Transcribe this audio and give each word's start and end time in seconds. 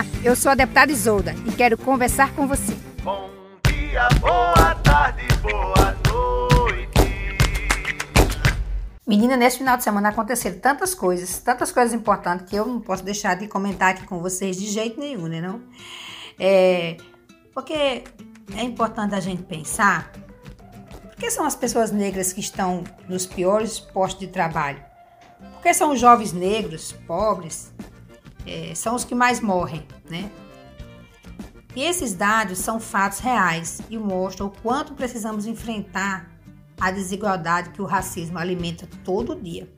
Olá, 0.00 0.06
eu 0.24 0.34
sou 0.34 0.50
a 0.50 0.54
deputada 0.54 0.90
Isolda 0.90 1.34
e 1.46 1.52
quero 1.52 1.76
conversar 1.76 2.34
com 2.34 2.46
você. 2.46 2.74
Bom 3.02 3.28
dia, 3.66 4.08
boa 4.18 4.74
tarde, 4.76 5.26
boa 5.42 5.94
noite. 6.08 7.28
Menina, 9.06 9.36
nesse 9.36 9.58
final 9.58 9.76
de 9.76 9.84
semana 9.84 10.08
aconteceram 10.08 10.58
tantas 10.58 10.94
coisas, 10.94 11.38
tantas 11.40 11.70
coisas 11.70 11.92
importantes 11.92 12.48
que 12.48 12.56
eu 12.56 12.64
não 12.64 12.80
posso 12.80 13.04
deixar 13.04 13.36
de 13.36 13.46
comentar 13.46 13.90
aqui 13.90 14.06
com 14.06 14.20
vocês 14.20 14.56
de 14.56 14.68
jeito 14.68 14.98
nenhum, 14.98 15.26
né 15.26 15.42
não? 15.42 15.60
É, 16.38 16.96
porque 17.52 18.04
é 18.56 18.62
importante 18.62 19.14
a 19.14 19.20
gente 19.20 19.42
pensar 19.42 20.12
por 21.02 21.14
que 21.16 21.30
são 21.30 21.44
as 21.44 21.54
pessoas 21.54 21.90
negras 21.90 22.32
que 22.32 22.40
estão 22.40 22.84
nos 23.06 23.26
piores 23.26 23.78
postos 23.78 24.20
de 24.20 24.28
trabalho? 24.28 24.82
Por 25.52 25.60
que 25.60 25.74
são 25.74 25.92
os 25.92 26.00
jovens 26.00 26.32
negros, 26.32 26.92
pobres, 27.06 27.70
é, 28.46 28.74
são 28.74 28.94
os 28.94 29.04
que 29.04 29.14
mais 29.14 29.40
morrem, 29.40 29.86
né? 30.08 30.30
E 31.74 31.82
esses 31.82 32.14
dados 32.14 32.58
são 32.58 32.80
fatos 32.80 33.20
reais 33.20 33.80
e 33.88 33.96
mostram 33.96 34.46
o 34.46 34.50
quanto 34.50 34.94
precisamos 34.94 35.46
enfrentar 35.46 36.28
a 36.80 36.90
desigualdade 36.90 37.70
que 37.70 37.82
o 37.82 37.84
racismo 37.84 38.38
alimenta 38.38 38.88
todo 39.04 39.36
dia. 39.36 39.68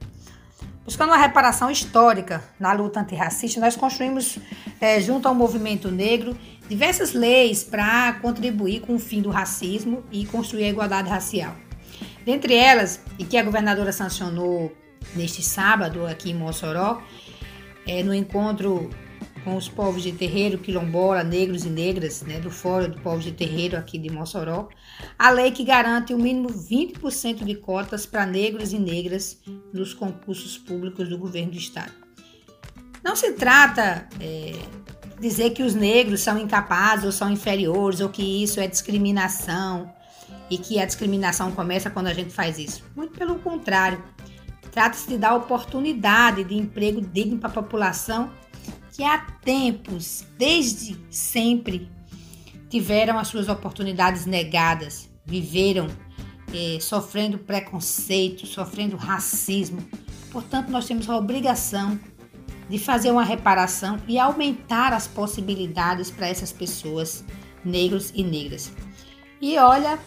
Buscando 0.84 1.10
uma 1.10 1.18
reparação 1.18 1.70
histórica 1.70 2.42
na 2.58 2.72
luta 2.72 3.00
antirracista, 3.00 3.60
nós 3.60 3.76
construímos, 3.76 4.38
é, 4.80 5.00
junto 5.00 5.28
ao 5.28 5.34
movimento 5.34 5.90
negro, 5.90 6.36
diversas 6.68 7.12
leis 7.12 7.62
para 7.62 8.14
contribuir 8.14 8.80
com 8.80 8.96
o 8.96 8.98
fim 8.98 9.20
do 9.20 9.30
racismo 9.30 10.02
e 10.10 10.24
construir 10.26 10.64
a 10.64 10.68
igualdade 10.68 11.08
racial. 11.08 11.54
Dentre 12.24 12.54
elas, 12.54 13.00
e 13.18 13.24
que 13.24 13.36
a 13.36 13.42
governadora 13.42 13.92
sancionou 13.92 14.72
neste 15.14 15.42
sábado 15.42 16.06
aqui 16.06 16.30
em 16.30 16.34
Mossoró, 16.34 17.00
é, 17.86 18.02
no 18.02 18.14
encontro 18.14 18.90
com 19.44 19.56
os 19.56 19.68
povos 19.68 20.02
de 20.02 20.12
terreiro, 20.12 20.58
quilombola, 20.58 21.24
negros 21.24 21.64
e 21.64 21.68
negras, 21.68 22.22
né, 22.22 22.38
do 22.38 22.50
Fórum 22.50 22.90
do 22.90 23.00
Povo 23.00 23.18
de 23.18 23.32
Terreiro 23.32 23.76
aqui 23.76 23.98
de 23.98 24.10
Mossoró, 24.10 24.68
a 25.18 25.30
lei 25.30 25.50
que 25.50 25.64
garante 25.64 26.14
o 26.14 26.18
mínimo 26.18 26.48
20% 26.48 27.44
de 27.44 27.54
cotas 27.56 28.06
para 28.06 28.24
negros 28.24 28.72
e 28.72 28.78
negras 28.78 29.40
nos 29.72 29.94
concursos 29.94 30.56
públicos 30.58 31.08
do 31.08 31.18
governo 31.18 31.52
do 31.52 31.58
estado. 31.58 31.92
Não 33.02 33.16
se 33.16 33.32
trata 33.32 34.08
é, 34.20 34.52
dizer 35.20 35.50
que 35.50 35.62
os 35.62 35.74
negros 35.74 36.20
são 36.20 36.38
incapazes 36.38 37.04
ou 37.04 37.12
são 37.12 37.30
inferiores 37.30 38.00
ou 38.00 38.08
que 38.08 38.42
isso 38.42 38.60
é 38.60 38.66
discriminação 38.66 39.92
e 40.48 40.56
que 40.56 40.78
a 40.78 40.84
discriminação 40.84 41.50
começa 41.50 41.90
quando 41.90 42.06
a 42.06 42.14
gente 42.14 42.30
faz 42.30 42.58
isso. 42.58 42.84
Muito 42.94 43.18
pelo 43.18 43.38
contrário. 43.40 44.02
Trata-se 44.72 45.06
de 45.06 45.18
dar 45.18 45.36
oportunidade 45.36 46.42
de 46.44 46.54
emprego 46.54 47.00
digno 47.00 47.38
para 47.38 47.50
a 47.50 47.52
população 47.52 48.30
que 48.90 49.04
há 49.04 49.18
tempos, 49.18 50.24
desde 50.36 50.98
sempre, 51.10 51.90
tiveram 52.70 53.18
as 53.18 53.28
suas 53.28 53.48
oportunidades 53.48 54.24
negadas, 54.24 55.10
viveram 55.26 55.88
eh, 56.54 56.78
sofrendo 56.80 57.38
preconceito, 57.38 58.46
sofrendo 58.46 58.96
racismo. 58.96 59.86
Portanto, 60.30 60.70
nós 60.70 60.86
temos 60.86 61.08
a 61.08 61.16
obrigação 61.16 62.00
de 62.68 62.78
fazer 62.78 63.10
uma 63.10 63.24
reparação 63.24 63.98
e 64.08 64.18
aumentar 64.18 64.94
as 64.94 65.06
possibilidades 65.06 66.10
para 66.10 66.28
essas 66.28 66.50
pessoas, 66.50 67.22
negros 67.62 68.10
e 68.14 68.24
negras. 68.24 68.72
E 69.38 69.58
olha 69.58 69.98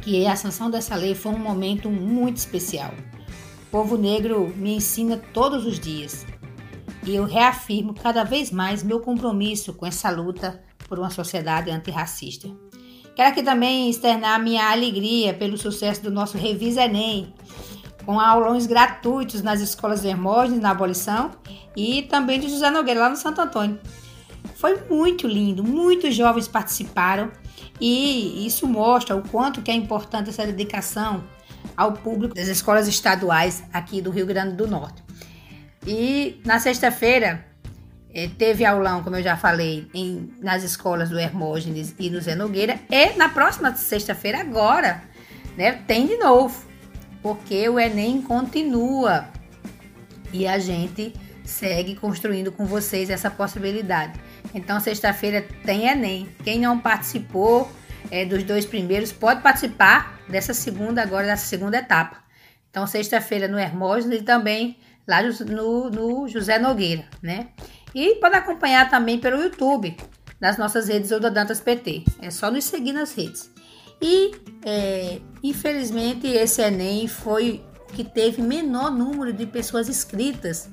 que 0.00 0.26
a 0.26 0.36
sanção 0.36 0.70
dessa 0.70 0.94
lei 0.94 1.14
foi 1.14 1.32
um 1.32 1.38
momento 1.38 1.90
muito 1.90 2.38
especial. 2.38 2.92
Povo 3.72 3.96
negro 3.96 4.52
me 4.54 4.74
ensina 4.74 5.16
todos 5.32 5.64
os 5.64 5.80
dias 5.80 6.26
e 7.04 7.14
eu 7.14 7.24
reafirmo 7.24 7.94
cada 7.94 8.22
vez 8.22 8.50
mais 8.50 8.82
meu 8.82 9.00
compromisso 9.00 9.72
com 9.72 9.86
essa 9.86 10.10
luta 10.10 10.62
por 10.86 10.98
uma 10.98 11.08
sociedade 11.08 11.70
antirracista. 11.70 12.50
Quero 13.16 13.30
aqui 13.30 13.42
também 13.42 13.88
externar 13.88 14.38
minha 14.42 14.70
alegria 14.70 15.32
pelo 15.32 15.56
sucesso 15.56 16.02
do 16.02 16.10
nosso 16.10 16.36
Revisa 16.36 16.82
Enem, 16.82 17.32
com 18.04 18.20
aulões 18.20 18.66
gratuitos 18.66 19.40
nas 19.40 19.62
escolas 19.62 20.04
Hermógenes 20.04 20.60
na 20.60 20.72
abolição 20.72 21.30
e 21.74 22.02
também 22.02 22.38
de 22.38 22.50
José 22.50 22.68
Nogueira 22.68 23.00
lá 23.00 23.08
no 23.08 23.16
Santo 23.16 23.40
Antônio. 23.40 23.80
Foi 24.54 24.82
muito 24.90 25.26
lindo, 25.26 25.64
muitos 25.64 26.14
jovens 26.14 26.46
participaram 26.46 27.32
e 27.80 28.46
isso 28.46 28.66
mostra 28.66 29.16
o 29.16 29.26
quanto 29.26 29.62
que 29.62 29.70
é 29.70 29.74
importante 29.74 30.28
essa 30.28 30.44
dedicação 30.44 31.24
ao 31.76 31.92
público 31.92 32.34
das 32.34 32.48
escolas 32.48 32.88
estaduais 32.88 33.62
aqui 33.72 34.00
do 34.00 34.10
Rio 34.10 34.26
Grande 34.26 34.54
do 34.54 34.66
Norte. 34.66 35.02
E 35.86 36.40
na 36.44 36.58
sexta-feira 36.58 37.44
eh, 38.14 38.28
teve 38.38 38.64
aulão, 38.64 39.02
como 39.02 39.16
eu 39.16 39.22
já 39.22 39.36
falei, 39.36 39.88
em, 39.92 40.32
nas 40.40 40.62
escolas 40.62 41.10
do 41.10 41.18
Hermógenes 41.18 41.94
e 41.98 42.10
no 42.10 42.20
Zé 42.20 42.34
Nogueira. 42.34 42.78
E 42.90 43.16
na 43.16 43.28
próxima 43.28 43.74
sexta-feira, 43.74 44.40
agora, 44.40 45.02
né, 45.56 45.72
tem 45.86 46.06
de 46.06 46.16
novo, 46.18 46.66
porque 47.22 47.68
o 47.68 47.80
Enem 47.80 48.22
continua 48.22 49.28
e 50.32 50.46
a 50.46 50.58
gente 50.58 51.14
segue 51.44 51.96
construindo 51.96 52.52
com 52.52 52.64
vocês 52.64 53.10
essa 53.10 53.30
possibilidade. 53.30 54.18
Então, 54.54 54.78
sexta-feira 54.78 55.44
tem 55.64 55.88
Enem. 55.88 56.28
Quem 56.44 56.60
não 56.60 56.78
participou 56.78 57.70
é, 58.10 58.24
dos 58.24 58.42
dois 58.44 58.64
primeiros 58.64 59.12
pode 59.12 59.42
participar 59.42 60.20
dessa 60.32 60.54
segunda, 60.54 61.02
agora 61.02 61.26
dessa 61.26 61.46
segunda 61.46 61.78
etapa. 61.78 62.24
Então, 62.70 62.86
sexta-feira 62.86 63.46
no 63.46 63.58
Hermógenes 63.58 64.20
e 64.20 64.24
também 64.24 64.78
lá 65.06 65.22
no, 65.22 65.90
no 65.90 66.26
José 66.26 66.58
Nogueira, 66.58 67.04
né? 67.22 67.48
E 67.94 68.14
pode 68.16 68.34
acompanhar 68.34 68.88
também 68.88 69.18
pelo 69.18 69.42
YouTube, 69.42 69.94
nas 70.40 70.56
nossas 70.56 70.88
redes 70.88 71.10
Dantas 71.10 71.60
PT. 71.60 72.04
É 72.20 72.30
só 72.30 72.50
nos 72.50 72.64
seguir 72.64 72.92
nas 72.92 73.14
redes. 73.14 73.52
E, 74.00 74.32
é, 74.64 75.20
infelizmente, 75.42 76.26
esse 76.26 76.62
Enem 76.62 77.06
foi 77.06 77.62
que 77.94 78.02
teve 78.02 78.40
menor 78.40 78.90
número 78.90 79.30
de 79.32 79.46
pessoas 79.46 79.88
inscritas. 79.88 80.70